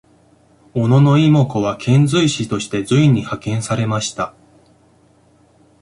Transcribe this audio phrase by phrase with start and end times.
[0.73, 4.33] 小野妹子は遣隋使として隋に派遣されました。